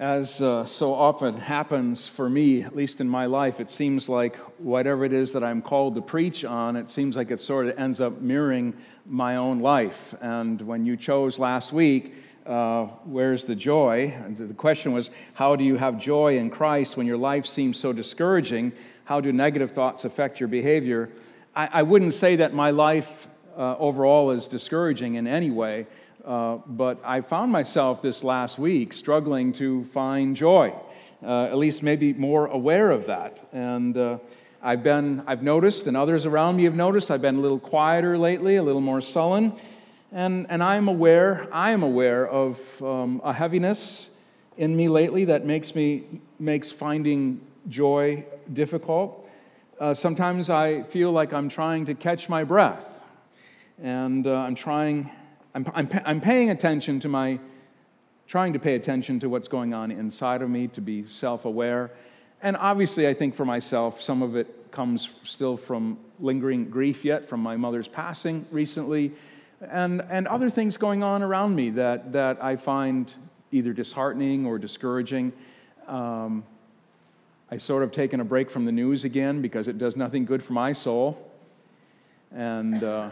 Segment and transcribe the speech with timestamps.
[0.00, 4.36] As uh, so often happens for me, at least in my life, it seems like
[4.60, 7.76] whatever it is that I'm called to preach on, it seems like it sort of
[7.76, 8.74] ends up mirroring
[9.06, 10.14] my own life.
[10.20, 12.14] And when you chose last week,
[12.46, 14.14] uh, where's the joy?
[14.36, 17.92] The question was, how do you have joy in Christ when your life seems so
[17.92, 18.70] discouraging?
[19.04, 21.10] How do negative thoughts affect your behavior?
[21.56, 23.26] I, I wouldn't say that my life
[23.56, 25.88] uh, overall is discouraging in any way.
[26.24, 30.74] Uh, but I found myself this last week struggling to find joy,
[31.22, 33.46] uh, at least maybe more aware of that.
[33.52, 34.18] And uh,
[34.62, 38.18] I've been, I've noticed, and others around me have noticed, I've been a little quieter
[38.18, 39.52] lately, a little more sullen.
[40.10, 44.10] And, and I'm aware, I am aware of um, a heaviness
[44.56, 46.04] in me lately that makes me,
[46.38, 49.28] makes finding joy difficult.
[49.78, 53.04] Uh, sometimes I feel like I'm trying to catch my breath.
[53.80, 55.08] And uh, I'm trying
[55.58, 57.40] I'm, I'm, I'm paying attention to my,
[58.28, 61.90] trying to pay attention to what's going on inside of me, to be self aware.
[62.42, 67.28] And obviously, I think for myself, some of it comes still from lingering grief yet
[67.28, 69.10] from my mother's passing recently,
[69.60, 73.12] and, and other things going on around me that, that I find
[73.50, 75.32] either disheartening or discouraging.
[75.88, 76.44] Um,
[77.50, 80.44] I sort of taken a break from the news again because it does nothing good
[80.44, 81.32] for my soul.
[82.30, 83.10] And uh,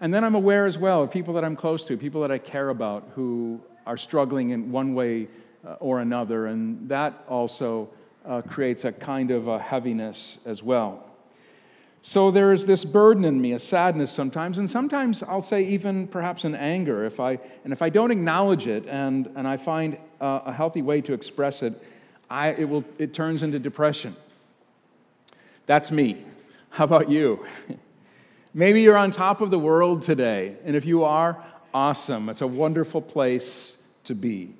[0.00, 2.38] and then I'm aware as well of people that I'm close to, people that I
[2.38, 5.28] care about who are struggling in one way
[5.66, 6.46] uh, or another.
[6.46, 7.88] And that also
[8.24, 11.04] uh, creates a kind of a heaviness as well.
[12.02, 16.06] So there is this burden in me, a sadness sometimes, and sometimes I'll say even
[16.06, 17.04] perhaps an anger.
[17.04, 20.82] If I, and if I don't acknowledge it and, and I find uh, a healthy
[20.82, 21.82] way to express it,
[22.30, 24.14] I, it, will, it turns into depression.
[25.66, 26.24] That's me.
[26.70, 27.44] How about you?
[28.56, 32.30] Maybe you're on top of the world today, and if you are, awesome.
[32.30, 34.54] It's a wonderful place to be.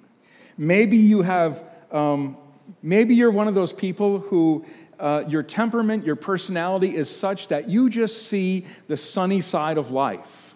[0.58, 2.36] Maybe you have, um,
[2.82, 4.66] maybe you're one of those people who
[5.00, 9.90] uh, your temperament, your personality is such that you just see the sunny side of
[9.90, 10.54] life.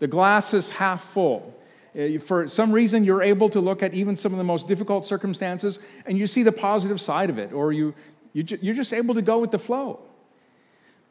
[0.00, 1.56] The glass is half full.
[1.96, 5.06] Uh, for some reason, you're able to look at even some of the most difficult
[5.06, 7.94] circumstances and you see the positive side of it, or you,
[8.32, 10.00] you you're just able to go with the flow.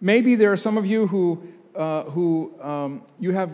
[0.03, 1.41] Maybe there are some of you who,
[1.77, 3.49] uh, who um, you have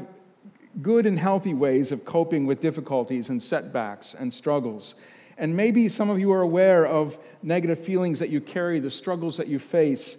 [0.82, 4.96] good and healthy ways of coping with difficulties and setbacks and struggles.
[5.38, 9.38] And maybe some of you are aware of negative feelings that you carry, the struggles
[9.38, 10.18] that you face.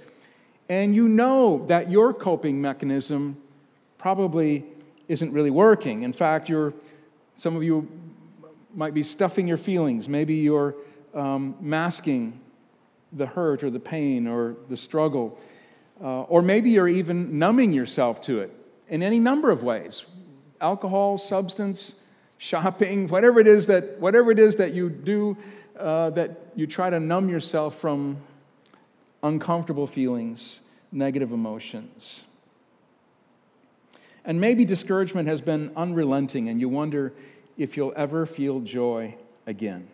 [0.69, 3.37] And you know that your coping mechanism
[3.99, 4.65] probably
[5.09, 6.05] isn't really working.
[6.05, 6.73] In fact, you're,
[7.35, 7.89] some of you
[8.73, 10.09] might be stuffing your feelings.
[10.09, 10.77] Maybe you're
[11.13, 12.39] um, masking
[13.13, 15.37] the hurt or the pain or the struggle.
[16.03, 18.51] Uh, or maybe you're even numbing yourself to it
[18.89, 20.05] in any number of ways
[20.61, 21.95] alcohol, substance,
[22.37, 25.37] shopping, whatever it is that, whatever it is that you do,
[25.79, 28.19] uh, that you try to numb yourself from
[29.23, 30.61] uncomfortable feelings,
[30.93, 32.25] negative emotions.
[34.25, 37.15] And maybe discouragement has been unrelenting, and you wonder
[37.57, 39.15] if you'll ever feel joy
[39.47, 39.89] again.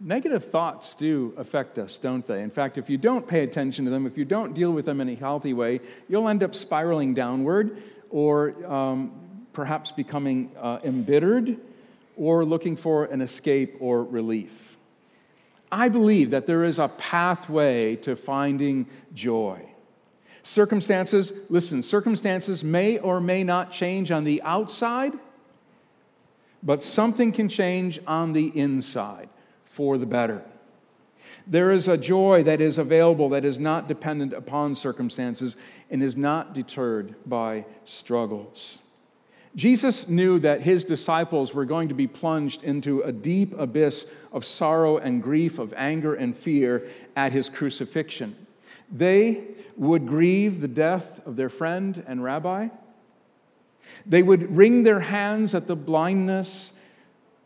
[0.00, 2.42] Negative thoughts do affect us, don't they?
[2.42, 5.00] In fact, if you don't pay attention to them, if you don't deal with them
[5.00, 9.12] in a healthy way, you'll end up spiraling downward or um,
[9.52, 11.58] perhaps becoming uh, embittered
[12.16, 14.76] or looking for an escape or relief.
[15.70, 19.60] I believe that there is a pathway to finding joy.
[20.42, 25.12] Circumstances, listen, circumstances may or may not change on the outside,
[26.62, 29.28] but something can change on the inside
[29.74, 30.42] for the better.
[31.46, 35.56] There is a joy that is available that is not dependent upon circumstances
[35.90, 38.78] and is not deterred by struggles.
[39.56, 44.44] Jesus knew that his disciples were going to be plunged into a deep abyss of
[44.44, 48.34] sorrow and grief, of anger and fear at his crucifixion.
[48.90, 49.44] They
[49.76, 52.68] would grieve the death of their friend and rabbi.
[54.06, 56.72] They would wring their hands at the blindness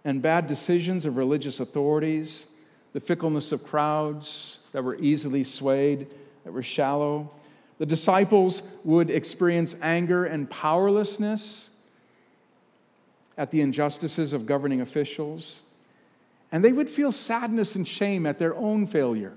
[0.05, 2.47] and bad decisions of religious authorities,
[2.93, 6.09] the fickleness of crowds that were easily swayed,
[6.45, 7.31] that were shallow.
[7.79, 11.71] The disciples would experience anger and powerlessness
[13.37, 15.63] at the injustices of governing officials,
[16.51, 19.35] and they would feel sadness and shame at their own failure,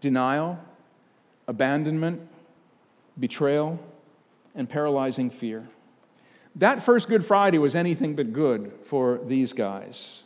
[0.00, 0.58] denial,
[1.46, 2.20] abandonment,
[3.18, 3.78] betrayal,
[4.54, 5.68] and paralyzing fear.
[6.56, 10.22] That first Good Friday was anything but good for these guys.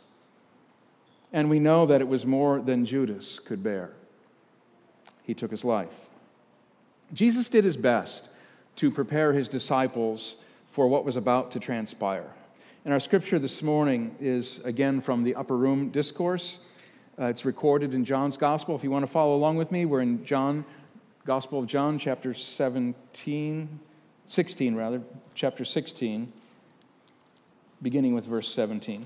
[1.33, 3.91] And we know that it was more than Judas could bear.
[5.23, 6.07] He took his life.
[7.13, 8.29] Jesus did his best
[8.75, 10.35] to prepare his disciples
[10.71, 12.31] for what was about to transpire.
[12.85, 16.59] And our scripture this morning is again from the Upper Room Discourse.
[17.19, 18.75] Uh, it's recorded in John's Gospel.
[18.75, 20.63] If you want to follow along with me, we're in John,
[21.25, 23.79] Gospel of John, chapter 17,
[24.29, 25.01] 16 rather,
[25.33, 26.31] chapter 16,
[27.81, 29.03] beginning with verse 17.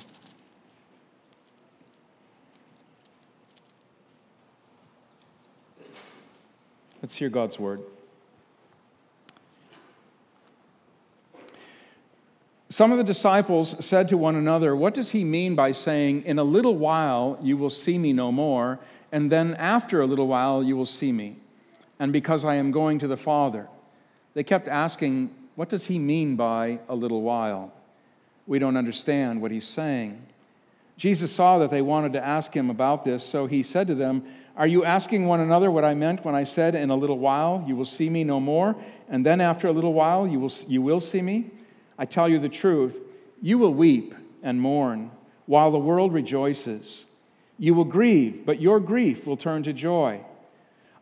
[7.02, 7.84] Let's hear God's word.
[12.68, 16.38] Some of the disciples said to one another, What does he mean by saying, In
[16.38, 20.62] a little while you will see me no more, and then after a little while
[20.62, 21.38] you will see me,
[21.98, 23.70] and because I am going to the Father?
[24.34, 27.72] They kept asking, What does he mean by a little while?
[28.46, 30.22] We don't understand what he's saying.
[30.98, 34.24] Jesus saw that they wanted to ask him about this, so he said to them,
[34.56, 37.64] Are you asking one another what I meant when I said, In a little while
[37.68, 38.76] you will see me no more,
[39.10, 41.52] and then after a little while you will, you will see me?
[41.98, 43.00] I tell you the truth,
[43.42, 45.12] you will weep and mourn
[45.46, 47.06] while the world rejoices.
[47.60, 50.22] You will grieve, but your grief will turn to joy.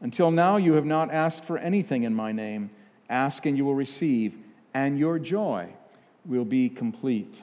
[0.00, 2.70] Until now, you have not asked for anything in my name.
[3.08, 4.36] Ask and you will receive,
[4.72, 5.68] and your joy
[6.24, 7.42] will be complete.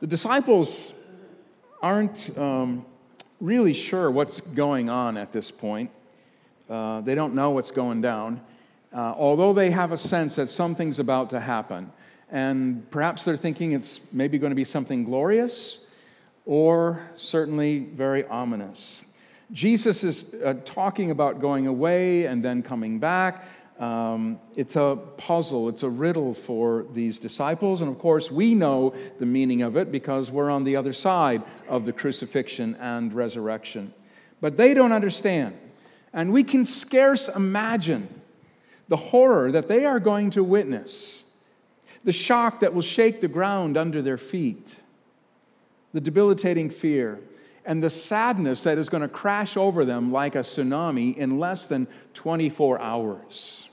[0.00, 0.92] The disciples
[1.80, 2.84] aren't um,
[3.40, 5.90] really sure what's going on at this point.
[6.70, 8.40] Uh, they don't know what's going down,
[8.94, 11.90] uh, although they have a sense that something's about to happen.
[12.30, 15.80] And perhaps they're thinking it's maybe going to be something glorious
[16.46, 19.04] or certainly very ominous.
[19.52, 23.44] Jesus is uh, talking about going away and then coming back.
[23.78, 27.80] Um, it's a puzzle, it's a riddle for these disciples.
[27.80, 31.42] And of course, we know the meaning of it because we're on the other side
[31.68, 33.92] of the crucifixion and resurrection.
[34.40, 35.58] But they don't understand.
[36.12, 38.08] And we can scarce imagine
[38.88, 41.24] the horror that they are going to witness
[42.04, 44.74] the shock that will shake the ground under their feet,
[45.92, 47.20] the debilitating fear,
[47.64, 51.66] and the sadness that is going to crash over them like a tsunami in less
[51.66, 53.68] than 24 hours.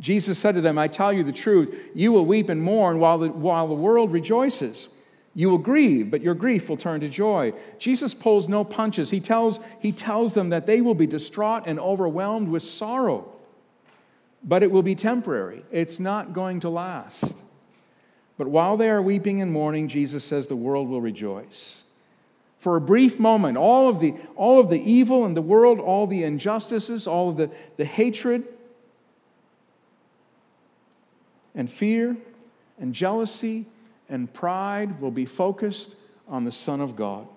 [0.00, 3.18] Jesus said to them, I tell you the truth, you will weep and mourn while
[3.18, 4.88] the, while the world rejoices.
[5.34, 7.52] You will grieve, but your grief will turn to joy.
[7.78, 9.10] Jesus pulls no punches.
[9.10, 13.32] He tells, he tells them that they will be distraught and overwhelmed with sorrow
[14.42, 15.64] but it will be temporary.
[15.70, 17.42] It's not going to last.
[18.36, 21.84] But while they are weeping and mourning, Jesus says the world will rejoice.
[22.58, 26.06] For a brief moment, all of the, all of the evil in the world, all
[26.06, 28.44] the injustices, all of the, the hatred
[31.54, 32.16] and fear
[32.80, 33.66] and jealousy
[34.08, 35.94] and pride will be focused
[36.26, 37.28] on the Son of God.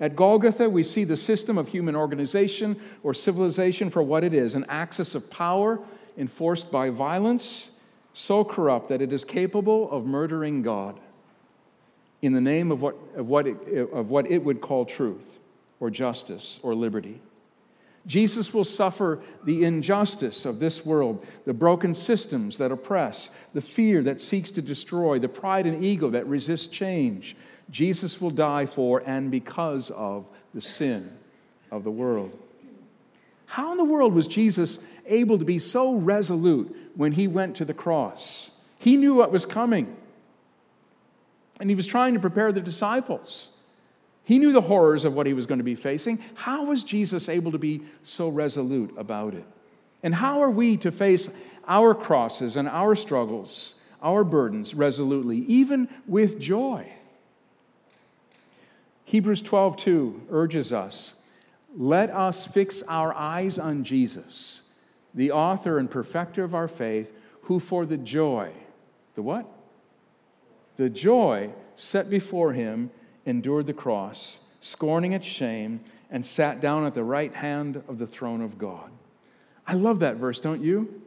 [0.00, 4.54] At Golgotha, we see the system of human organization or civilization for what it is
[4.54, 5.80] an axis of power
[6.16, 7.70] enforced by violence,
[8.14, 10.98] so corrupt that it is capable of murdering God
[12.26, 13.56] in the name of what, of what, it,
[13.92, 15.38] of what it would call truth
[15.80, 17.20] or justice or liberty.
[18.06, 24.02] Jesus will suffer the injustice of this world, the broken systems that oppress, the fear
[24.02, 27.36] that seeks to destroy, the pride and ego that resist change.
[27.70, 31.10] Jesus will die for and because of the sin
[31.72, 32.36] of the world.
[33.46, 37.64] How in the world was Jesus able to be so resolute when he went to
[37.64, 38.50] the cross.
[38.78, 39.96] He knew what was coming.
[41.60, 43.50] And he was trying to prepare the disciples.
[44.24, 46.18] He knew the horrors of what he was going to be facing.
[46.34, 49.44] How was Jesus able to be so resolute about it?
[50.02, 51.30] And how are we to face
[51.66, 56.92] our crosses and our struggles, our burdens resolutely, even with joy?
[59.04, 61.14] Hebrews 12:2 urges us,
[61.76, 64.62] "Let us fix our eyes on Jesus,
[65.14, 68.52] the author and perfecter of our faith, who for the joy,
[69.14, 69.46] the what?
[70.76, 72.90] The joy set before him
[73.24, 75.80] endured the cross, scorning its shame,
[76.10, 78.90] and sat down at the right hand of the throne of God.
[79.66, 81.02] I love that verse, don't you?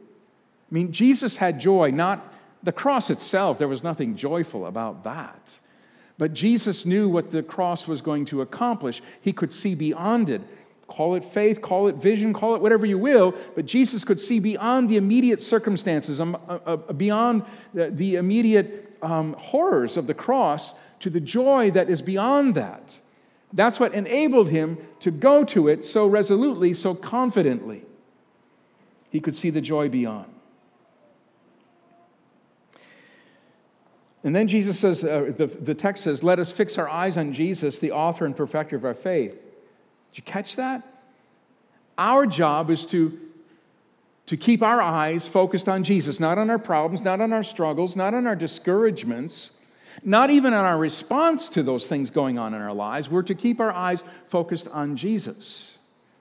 [0.70, 3.58] I mean, Jesus had joy, not the cross itself.
[3.58, 5.58] There was nothing joyful about that.
[6.18, 9.00] But Jesus knew what the cross was going to accomplish.
[9.22, 10.42] He could see beyond it.
[10.86, 14.40] Call it faith, call it vision, call it whatever you will, but Jesus could see
[14.40, 20.74] beyond the immediate circumstances, um, uh, uh, beyond the immediate um, horrors of the cross
[21.00, 22.98] to the joy that is beyond that.
[23.52, 27.84] That's what enabled him to go to it so resolutely, so confidently.
[29.10, 30.32] He could see the joy beyond.
[34.22, 37.32] And then Jesus says, uh, the, the text says, Let us fix our eyes on
[37.32, 39.42] Jesus, the author and perfecter of our faith.
[40.12, 40.86] Did you catch that?
[41.96, 43.18] Our job is to,
[44.30, 47.96] to keep our eyes focused on Jesus, not on our problems, not on our struggles,
[47.96, 49.50] not on our discouragements,
[50.04, 53.10] not even on our response to those things going on in our lives.
[53.10, 55.78] We're to keep our eyes focused on Jesus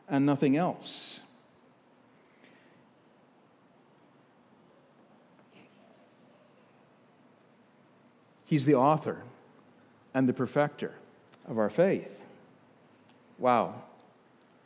[0.08, 1.20] and nothing else.
[8.44, 9.22] He's the author
[10.16, 10.96] and the perfecter
[11.48, 12.24] of our faith.
[13.38, 13.76] Wow.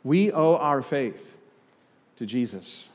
[0.02, 1.36] We owe our faith
[2.16, 2.88] to Jesus.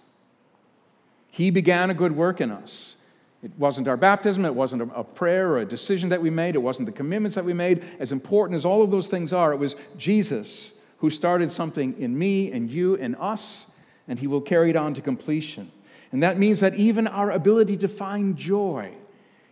[1.39, 2.97] He began a good work in us.
[3.41, 6.61] It wasn't our baptism, it wasn't a, prayer or a decision that we made, it
[6.61, 7.85] wasn't the commitments that we made.
[7.97, 12.19] As important as all of those things are, it was Jesus who started something in
[12.19, 13.67] me and you and us,
[14.09, 15.71] and he will carry it on to completion.
[16.11, 18.91] And that means that even our ability to find joy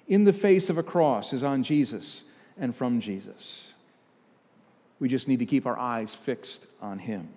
[0.10, 2.26] in the face of a cross is on Jesus
[2.58, 3.76] and from Jesus.
[5.00, 7.30] We just need to keep our eyes fixed on him.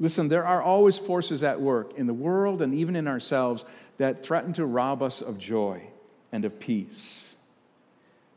[0.00, 3.66] Listen, there are always forces at work in the world and even in ourselves
[3.98, 5.82] that threaten to rob us of joy
[6.32, 7.34] and of peace.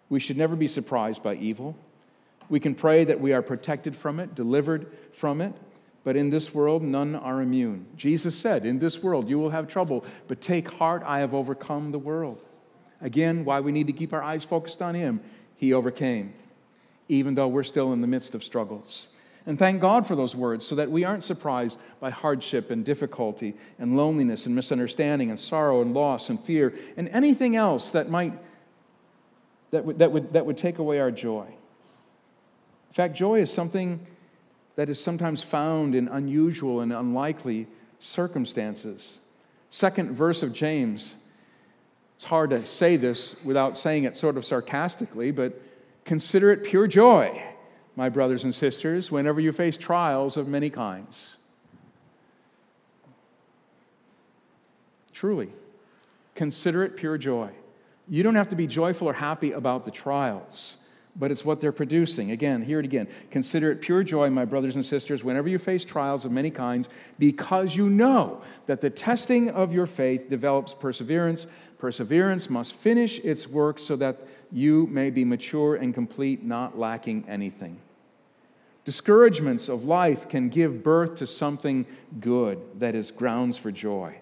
[0.10, 1.77] We should never be surprised by evil.
[2.50, 5.53] We can pray that we are protected from it, delivered from it,
[6.03, 7.86] but in this world, none are immune.
[7.96, 11.91] Jesus said, In this world, you will have trouble, but take heart, I have overcome
[11.91, 12.41] the world.
[13.00, 15.22] Again, why we need to keep our eyes focused on Him.
[15.55, 16.34] He overcame,
[17.08, 19.08] even though we're still in the midst of struggles.
[19.46, 23.56] And thank God for those words so that we aren't surprised by hardship and difficulty
[23.78, 28.34] and loneliness and misunderstanding and sorrow and loss and fear and anything else that might
[29.72, 31.46] that would, that would, that would take away our joy.
[31.48, 34.06] In fact, joy is something
[34.76, 39.20] that is sometimes found in unusual and unlikely circumstances.
[39.70, 41.16] Second verse of James.
[42.18, 45.60] It's hard to say this without saying it sort of sarcastically, but
[46.06, 47.52] consider it pure joy
[47.96, 51.38] my brothers and sisters, whenever you face trials of many kinds.
[55.12, 55.50] Truly,
[56.36, 57.52] consider it pure joy.
[58.10, 60.78] You don't have to be joyful or happy about the trials,
[61.15, 62.32] but it's what they're producing.
[62.32, 63.08] Again, hear it again.
[63.29, 66.89] Consider it pure joy, my brothers and sisters, whenever you face trials of many kinds,
[67.20, 71.46] because you know that the testing of your faith develops perseverance.
[71.77, 77.25] Perseverance must finish its work so that you may be mature and complete, not lacking
[77.27, 77.77] anything.
[78.86, 81.86] Discouragements of life can give birth to something
[82.20, 84.15] good that is grounds for joy.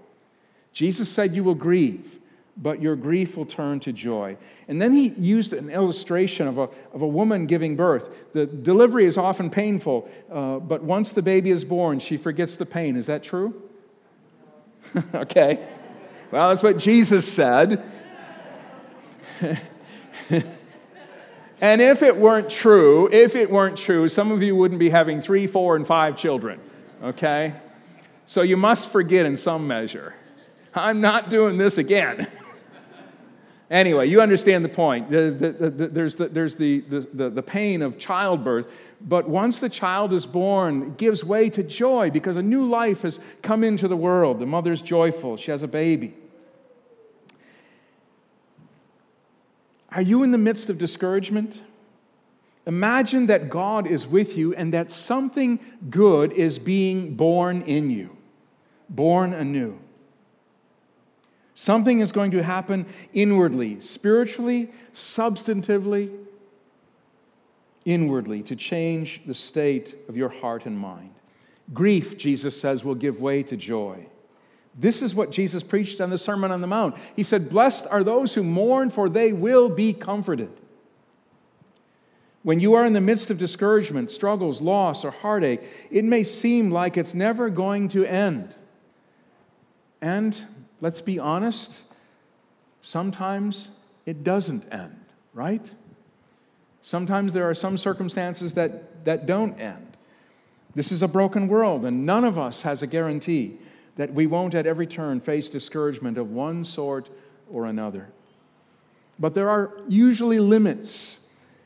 [0.74, 2.21] Jesus said, You will grieve,
[2.58, 4.38] but your grief will turn to joy.
[4.67, 8.10] And then he used an illustration of a, of a woman giving birth.
[8.34, 12.65] The delivery is often painful, uh, but once the baby is born, she forgets the
[12.65, 12.96] pain.
[12.96, 13.62] Is that true?
[15.15, 15.67] okay.
[16.31, 17.84] Well, that's what Jesus said.
[21.62, 25.22] And if it weren't true, if it weren't true, some of you wouldn't be having
[25.22, 26.60] three, four, and five children,
[27.03, 27.53] okay?
[28.25, 30.15] So you must forget in some measure.
[30.74, 32.27] I'm not doing this again.
[33.72, 35.10] anyway, you understand the point.
[35.10, 39.70] The, the, the, there's, the, there's the, the, the pain of childbirth, but once the
[39.70, 43.88] child is born, it gives way to joy because a new life has come into
[43.88, 44.40] the world.
[44.40, 46.13] The mother's joyful, she has a baby.
[49.90, 51.62] Are you in the midst of discouragement?
[52.66, 55.60] Imagine that God is with you and that something
[55.90, 58.16] good is being born in you,
[58.88, 59.80] born anew.
[61.62, 66.12] Something is going to happen inwardly, spiritually, substantively,
[67.86, 71.12] inwardly to change the state of your heart and mind.
[71.72, 74.08] Grief, Jesus says, will give way to joy.
[74.74, 76.96] This is what Jesus preached on the Sermon on the Mount.
[77.15, 80.50] He said, Blessed are those who mourn, for they will be comforted.
[82.41, 86.72] When you are in the midst of discouragement, struggles, loss, or heartache, it may seem
[86.72, 88.56] like it's never going to end.
[90.01, 90.44] And
[90.81, 91.83] let's be honest,
[92.81, 93.69] sometimes
[94.05, 95.00] it doesn't end,
[95.33, 95.73] right?
[96.81, 99.95] Sometimes there are some circumstances that, that don't end.
[100.73, 103.57] This is a broken world, and none of us has a guarantee
[103.97, 107.09] that we won't at every turn face discouragement of one sort
[107.50, 108.09] or another.
[109.19, 111.19] But there are usually limits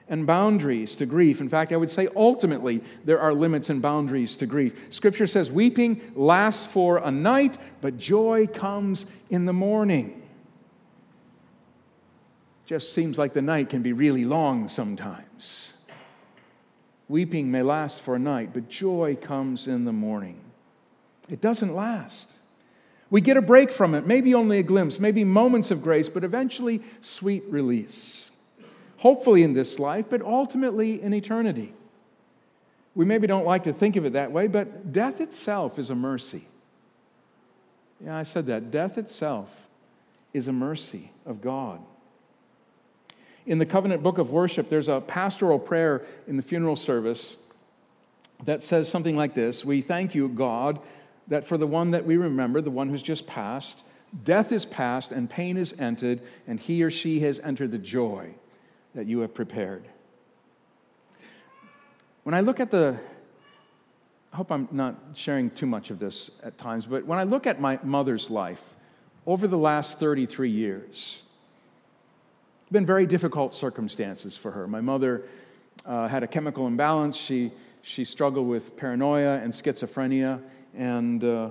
[0.08, 1.42] and boundaries to grief.
[1.42, 4.88] In fact, I would say ultimately there are limits and boundaries to grief.
[4.90, 10.22] Scripture says, Weeping lasts for a night, but joy comes in the morning.
[12.66, 15.74] Just seems like the night can be really long sometimes.
[17.08, 20.40] Weeping may last for a night, but joy comes in the morning.
[21.30, 22.32] It doesn't last.
[23.12, 26.24] We get a break from it, maybe only a glimpse, maybe moments of grace, but
[26.24, 28.32] eventually sweet release.
[28.98, 31.74] Hopefully in this life, but ultimately in eternity.
[32.96, 35.96] We maybe don't like to think of it that way, but death itself is a
[35.96, 36.48] mercy.
[38.04, 38.72] Yeah, I said that.
[38.72, 39.68] Death itself
[40.34, 41.82] is a mercy of God.
[43.46, 47.38] In the covenant book of worship, there's a pastoral prayer in the funeral service
[48.44, 50.80] that says something like this We thank you, God,
[51.28, 53.84] that for the one that we remember, the one who's just passed,
[54.24, 58.34] death is past and pain is entered, and he or she has entered the joy
[58.96, 59.88] that you have prepared.
[62.24, 62.98] When I look at the,
[64.34, 67.46] I hope I'm not sharing too much of this at times, but when I look
[67.46, 68.74] at my mother's life
[69.28, 71.24] over the last 33 years,
[72.72, 74.68] been very difficult circumstances for her.
[74.68, 75.24] My mother
[75.86, 77.16] uh, had a chemical imbalance.
[77.16, 77.52] She,
[77.84, 80.42] she struggled with paranoia and schizophrenia,
[80.76, 81.50] and uh,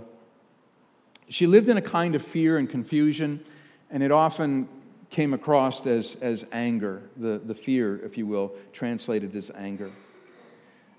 [1.29, 3.43] she lived in a kind of fear and confusion,
[3.91, 4.69] and it often
[5.15, 9.93] came across as, as anger, the, the fear, if you will, translated as anger.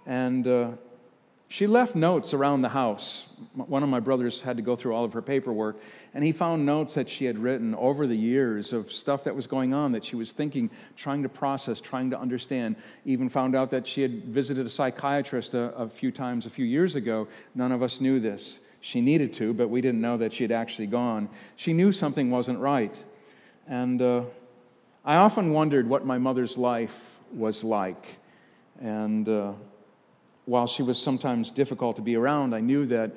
[0.05, 0.71] And uh,
[1.49, 3.27] she left notes around the house.
[3.55, 5.81] One of my brothers had to go through all of her paperwork,
[6.13, 9.47] and he found notes that she had written over the years of stuff that was
[9.47, 12.77] going on that she was thinking, trying to process, trying to understand.
[13.03, 16.63] Even found out that she had visited a psychiatrist a, a few times a few
[16.63, 17.27] years ago.
[17.53, 18.61] None of us knew this.
[18.79, 21.27] She needed to, but we didn't know that she had actually gone.
[21.57, 23.03] She knew something wasn't right.
[23.67, 24.23] And uh,
[25.03, 28.05] I often wondered what my mother's life was like.
[28.79, 29.53] And uh,
[30.45, 33.11] while she was sometimes difficult to be around, I knew that,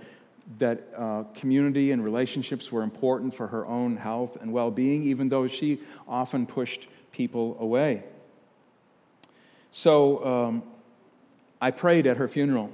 [0.58, 5.28] that uh, community and relationships were important for her own health and well being, even
[5.28, 8.04] though she often pushed people away.
[9.70, 10.62] So um,
[11.60, 12.70] I prayed at her funeral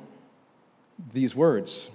[1.12, 1.90] these words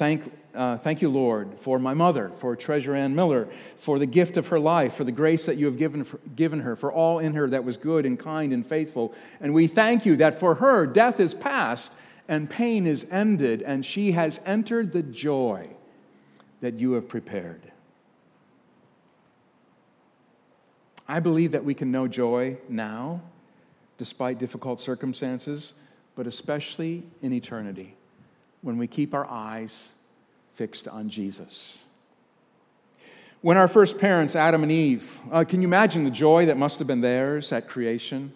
[0.00, 4.38] Thank, uh, thank you, Lord, for my mother, for Treasure Ann Miller, for the gift
[4.38, 7.18] of her life, for the grace that you have given, for, given her, for all
[7.18, 9.14] in her that was good and kind and faithful.
[9.42, 11.92] And we thank you that for her, death is past
[12.28, 15.68] and pain is ended, and she has entered the joy
[16.62, 17.60] that you have prepared.
[21.06, 23.20] I believe that we can know joy now,
[23.98, 25.74] despite difficult circumstances,
[26.14, 27.96] but especially in eternity
[28.62, 29.92] when we keep our eyes
[30.54, 31.84] fixed on Jesus.
[33.40, 36.78] When our first parents, Adam and Eve, uh, can you imagine the joy that must
[36.78, 38.32] have been theirs at creation?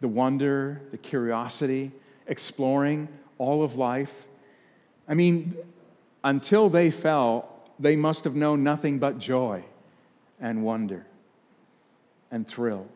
[0.00, 1.92] The wonder, the curiosity,
[2.26, 4.26] exploring all of life.
[5.08, 5.56] I mean,
[6.22, 9.64] until they fell, they must have known nothing but joy
[10.38, 11.06] and wonder
[12.30, 12.86] and thrill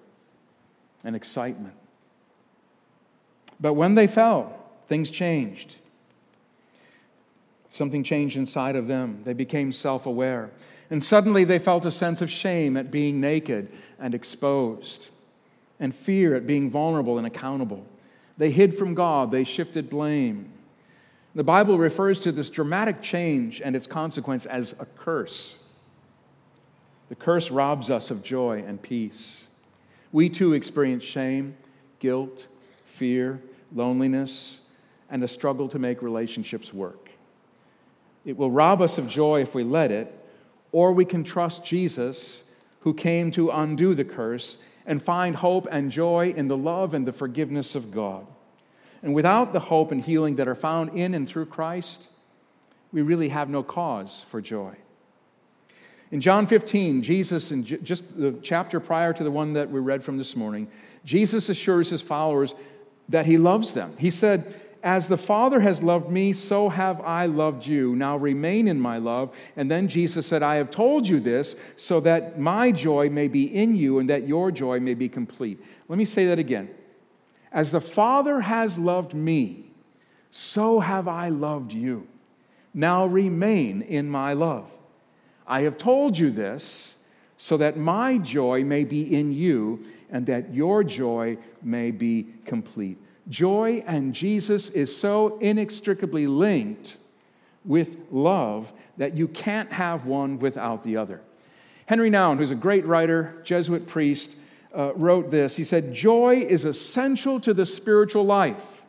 [1.03, 1.75] and excitement.
[3.59, 5.77] But when they fell, things changed.
[7.70, 9.23] Something changed inside of them.
[9.25, 10.51] They became self aware.
[10.90, 15.09] And suddenly they felt a sense of shame at being naked and exposed,
[15.81, 17.85] and fear at being vulnerable and accountable.
[18.37, 20.53] They hid from God, they shifted blame.
[21.35, 25.57] The Bible refers to this dramatic change and its consequence as a curse.
[27.09, 29.49] The curse robs us of joy and peace.
[30.12, 31.57] We too experience shame,
[31.99, 32.47] guilt,
[32.87, 33.40] fear,
[33.75, 34.61] loneliness,
[35.11, 37.11] and a struggle to make relationships work.
[38.25, 40.12] It will rob us of joy if we let it,
[40.73, 42.43] or we can trust Jesus,
[42.81, 47.07] who came to undo the curse, and find hope and joy in the love and
[47.07, 48.27] the forgiveness of God.
[49.03, 52.09] And without the hope and healing that are found in and through Christ,
[52.93, 54.75] we really have no cause for joy.
[56.11, 60.05] In John 15, Jesus, in just the chapter prior to the one that we read
[60.05, 60.69] from this morning,
[61.05, 62.55] Jesus assures his followers
[63.09, 63.95] that he loves them.
[63.99, 67.97] He said, as the Father has loved me, so have I loved you.
[67.97, 69.35] Now remain in my love.
[69.57, 73.44] And then Jesus said, I have told you this so that my joy may be
[73.44, 75.59] in you and that your joy may be complete.
[75.88, 76.68] Let me say that again.
[77.51, 79.70] As the Father has loved me,
[80.31, 82.07] so have I loved you.
[82.75, 84.70] Now remain in my love.
[85.47, 86.97] I have told you this
[87.38, 92.99] so that my joy may be in you and that your joy may be complete.
[93.29, 96.97] Joy and Jesus is so inextricably linked
[97.65, 101.21] with love that you can't have one without the other.
[101.87, 104.37] Henri Nouwen, who's a great writer, Jesuit priest,
[104.77, 105.57] uh, wrote this.
[105.57, 108.83] He said, Joy is essential to the spiritual life.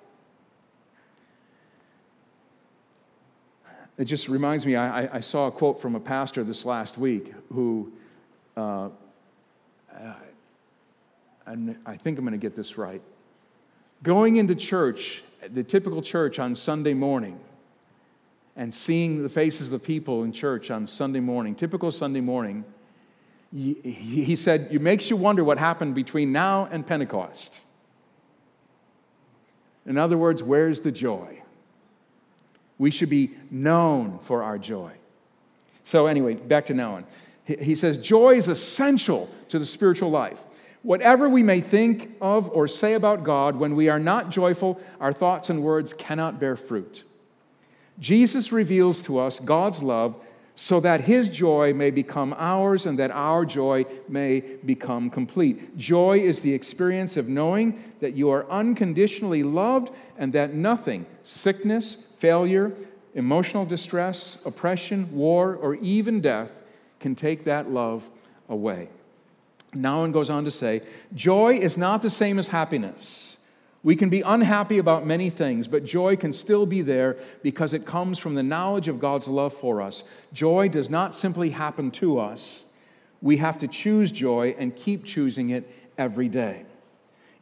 [3.97, 7.33] It just reminds me, I, I saw a quote from a pastor this last week
[7.53, 7.93] who
[8.57, 8.89] uh,
[11.45, 13.01] and I think I'm going to get this right.
[14.03, 17.39] Going into church, the typical church on Sunday morning,
[18.55, 22.63] and seeing the faces of the people in church on Sunday morning, typical Sunday morning,
[23.51, 27.61] he said, it makes you wonder what happened between now and Pentecost.
[29.85, 31.41] In other words, where's the joy?
[32.77, 34.93] We should be known for our joy.
[35.83, 37.05] So, anyway, back to on.
[37.45, 40.39] He says, Joy is essential to the spiritual life.
[40.85, 45.11] Whatever we may think of or say about God, when we are not joyful, our
[45.11, 47.03] thoughts and words cannot bear fruit.
[47.97, 50.15] Jesus reveals to us God's love
[50.53, 55.75] so that his joy may become ours and that our joy may become complete.
[55.75, 61.97] Joy is the experience of knowing that you are unconditionally loved and that nothing, sickness,
[62.19, 62.71] failure,
[63.15, 66.61] emotional distress, oppression, war, or even death,
[66.99, 68.07] can take that love
[68.47, 68.87] away.
[69.75, 70.81] Nouwen goes on to say,
[71.13, 73.37] Joy is not the same as happiness.
[73.83, 77.85] We can be unhappy about many things, but joy can still be there because it
[77.85, 80.03] comes from the knowledge of God's love for us.
[80.33, 82.65] Joy does not simply happen to us,
[83.21, 86.65] we have to choose joy and keep choosing it every day.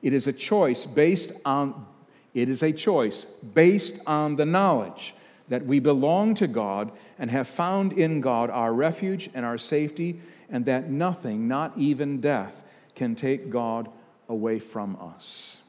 [0.01, 1.85] It is a choice based on
[2.33, 5.15] it is a choice based on the knowledge
[5.49, 10.19] that we belong to God and have found in God our refuge and our safety,
[10.53, 12.63] and that nothing, not even death,
[12.95, 13.89] can take God
[14.29, 15.61] away from us.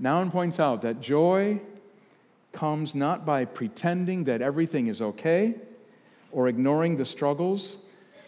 [0.00, 1.60] Nouwen points out that joy
[2.52, 5.54] comes not by pretending that everything is okay
[6.30, 7.78] or ignoring the struggles,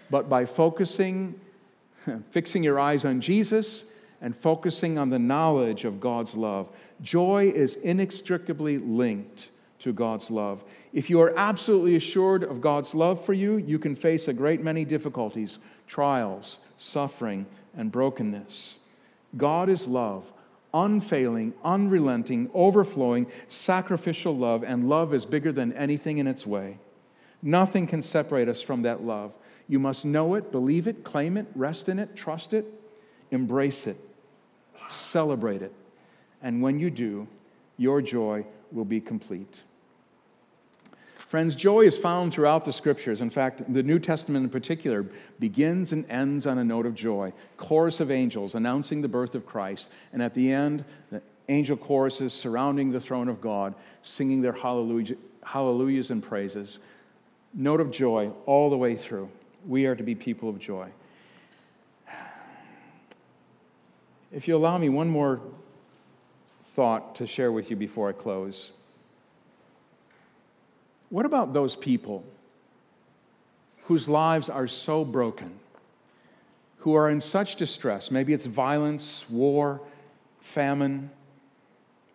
[0.08, 1.38] but by focusing,
[2.30, 3.84] fixing your eyes on Jesus
[4.22, 6.70] and focusing on the knowledge of God's love.
[7.02, 9.50] Joy is inextricably linked
[9.84, 10.64] to God's love.
[10.94, 14.62] If you are absolutely assured of God's love for you, you can face a great
[14.62, 17.44] many difficulties, trials, suffering,
[17.76, 18.80] and brokenness.
[19.36, 20.32] God is love
[20.72, 26.78] unfailing, unrelenting, overflowing, sacrificial love, and love is bigger than anything in its way.
[27.42, 29.32] Nothing can separate us from that love.
[29.68, 32.66] You must know it, believe it, claim it, rest in it, trust it,
[33.30, 33.96] embrace it,
[34.88, 35.72] celebrate it.
[36.42, 37.28] And when you do,
[37.76, 39.60] your joy will be complete.
[41.34, 43.20] Friends, joy is found throughout the scriptures.
[43.20, 45.04] In fact, the New Testament in particular
[45.40, 47.32] begins and ends on a note of joy.
[47.56, 49.90] Chorus of angels announcing the birth of Christ.
[50.12, 55.16] And at the end, the angel choruses surrounding the throne of God, singing their hallelujah,
[55.42, 56.78] hallelujahs and praises.
[57.52, 59.28] Note of joy all the way through.
[59.66, 60.88] We are to be people of joy.
[64.30, 65.40] If you allow me one more
[66.76, 68.70] thought to share with you before I close.
[71.14, 72.24] What about those people
[73.84, 75.60] whose lives are so broken,
[76.78, 78.10] who are in such distress?
[78.10, 79.80] Maybe it's violence, war,
[80.40, 81.10] famine.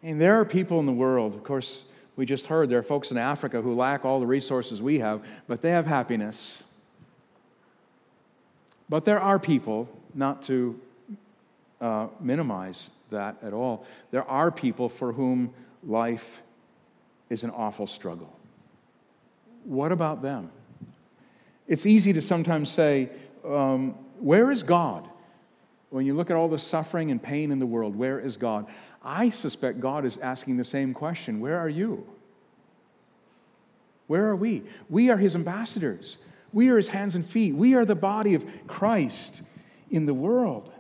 [0.04, 1.86] And there are people in the world, of course,
[2.18, 5.26] we just heard there are folks in Africa who lack all the resources we have,
[5.48, 6.66] but they have happiness.
[8.90, 10.78] But there are people, not to
[11.80, 15.54] uh, minimize that at all, there are people for whom
[15.88, 16.42] life
[17.30, 18.36] is an awful struggle.
[19.70, 20.50] What about them?
[21.68, 23.12] It's easy to sometimes say,
[23.46, 25.08] um, Where is God?
[25.92, 28.66] When you look at all the suffering and pain in the world, where is God?
[29.04, 32.08] I suspect God is asking the same question Where are you?
[34.08, 34.64] Where are we?
[34.90, 36.18] We are His ambassadors.
[36.52, 37.54] We are His hands and feet.
[37.54, 39.44] We are the body of Christ
[39.92, 40.72] in the world.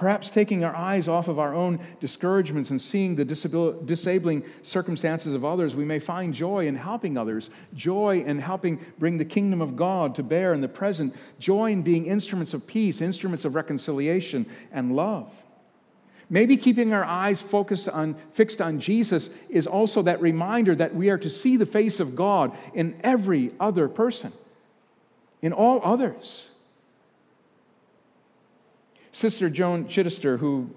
[0.00, 5.44] Perhaps taking our eyes off of our own discouragements and seeing the disabling circumstances of
[5.44, 9.76] others, we may find joy in helping others, joy in helping bring the kingdom of
[9.76, 14.46] God to bear in the present, joy in being instruments of peace, instruments of reconciliation
[14.72, 15.30] and love.
[16.30, 21.10] Maybe keeping our eyes focused on, fixed on Jesus is also that reminder that we
[21.10, 24.32] are to see the face of God in every other person,
[25.42, 26.49] in all others.
[29.12, 30.70] Sister Joan Chittister, who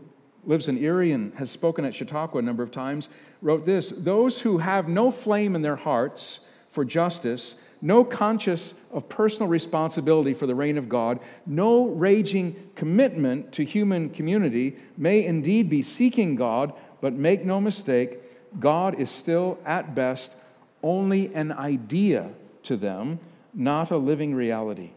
[0.45, 3.09] lives in Erie and has spoken at Chautauqua a number of times,
[3.41, 6.39] wrote this Those who have no flame in their hearts
[6.71, 13.51] for justice, no conscience of personal responsibility for the reign of God, no raging commitment
[13.53, 18.19] to human community may indeed be seeking God, but make no mistake,
[18.59, 20.35] God is still, at best,
[20.81, 22.29] only an idea
[22.63, 23.19] to them,
[23.53, 24.91] not a living reality.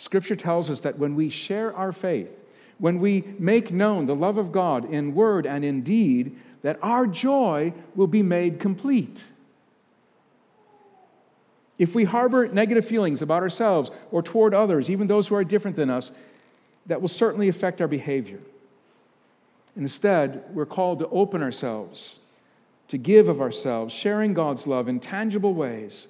[0.00, 2.34] Scripture tells us that when we share our faith,
[2.78, 7.06] when we make known the love of God in word and in deed, that our
[7.06, 9.22] joy will be made complete.
[11.78, 15.76] If we harbor negative feelings about ourselves or toward others, even those who are different
[15.76, 16.10] than us,
[16.86, 18.40] that will certainly affect our behavior.
[19.76, 22.20] Instead, we're called to open ourselves,
[22.88, 26.08] to give of ourselves, sharing God's love in tangible ways.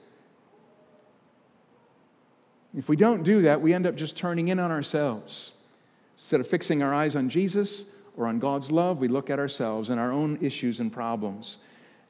[2.77, 5.53] If we don't do that, we end up just turning in on ourselves.
[6.17, 7.85] Instead of fixing our eyes on Jesus
[8.17, 11.59] or on God's love, we look at ourselves and our own issues and problems.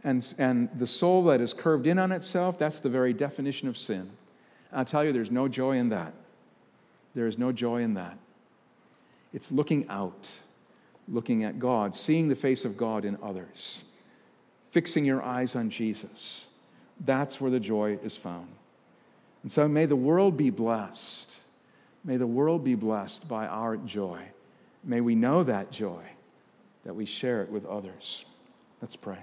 [0.02, 3.76] And, and the soul that is curved in on itself, that's the very definition of
[3.76, 4.10] sin.
[4.72, 6.12] I'll tell you, there's no joy in that.
[7.14, 8.18] There is no joy in that.
[9.32, 10.28] It's looking out,
[11.08, 13.84] looking at God, seeing the face of God in others,
[14.70, 16.46] fixing your eyes on Jesus.
[17.00, 18.48] That's where the joy is found.
[19.42, 21.36] And so may the world be blessed.
[22.04, 24.22] May the world be blessed by our joy.
[24.84, 26.02] May we know that joy,
[26.84, 28.24] that we share it with others.
[28.80, 29.18] Let's pray.